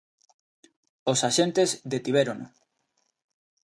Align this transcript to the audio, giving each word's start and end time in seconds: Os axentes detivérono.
Os 1.11 1.19
axentes 1.29 1.69
detivérono. 1.93 2.45